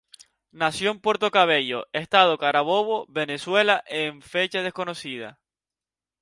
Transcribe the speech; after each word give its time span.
Nació 0.51 0.89
en 0.89 0.99
Puerto 0.99 1.29
Cabello, 1.29 1.85
estado 1.93 2.39
Carabobo, 2.39 3.05
Venezuela, 3.07 3.83
en 3.85 4.23
fecha 4.23 4.63
desconocida. 4.63 5.39